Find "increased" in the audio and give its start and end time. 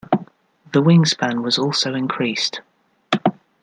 1.93-2.61